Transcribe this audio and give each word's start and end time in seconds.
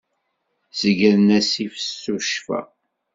Zeggren 0.79 1.27
assif 1.37 1.73
s 1.85 1.87
tuccfa. 2.03 2.59